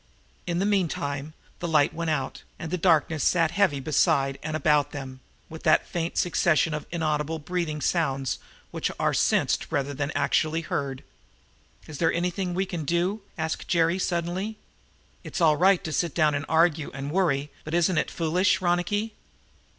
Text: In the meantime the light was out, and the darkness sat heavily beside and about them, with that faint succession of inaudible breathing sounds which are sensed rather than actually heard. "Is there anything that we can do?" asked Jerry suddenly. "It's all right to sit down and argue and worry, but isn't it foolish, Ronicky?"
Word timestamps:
In 0.47 0.57
the 0.57 0.65
meantime 0.65 1.35
the 1.59 1.67
light 1.67 1.93
was 1.93 2.09
out, 2.09 2.41
and 2.57 2.71
the 2.71 2.75
darkness 2.79 3.23
sat 3.23 3.51
heavily 3.51 3.79
beside 3.79 4.39
and 4.41 4.55
about 4.55 4.93
them, 4.93 5.19
with 5.47 5.61
that 5.61 5.85
faint 5.85 6.17
succession 6.17 6.73
of 6.73 6.87
inaudible 6.89 7.37
breathing 7.37 7.81
sounds 7.81 8.39
which 8.71 8.89
are 8.99 9.13
sensed 9.13 9.67
rather 9.71 9.93
than 9.93 10.09
actually 10.15 10.61
heard. 10.61 11.03
"Is 11.85 11.99
there 11.99 12.11
anything 12.11 12.47
that 12.47 12.53
we 12.55 12.65
can 12.65 12.83
do?" 12.83 13.21
asked 13.37 13.67
Jerry 13.67 13.99
suddenly. 13.99 14.57
"It's 15.23 15.39
all 15.39 15.55
right 15.57 15.83
to 15.83 15.91
sit 15.93 16.15
down 16.15 16.33
and 16.33 16.45
argue 16.49 16.89
and 16.95 17.11
worry, 17.11 17.51
but 17.63 17.75
isn't 17.75 17.99
it 17.99 18.09
foolish, 18.09 18.59
Ronicky?" 18.59 19.13